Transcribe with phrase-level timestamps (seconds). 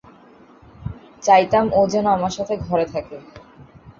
[1.23, 3.17] চাইতাম ও যেন আমার সাথে ঘরে থাকে।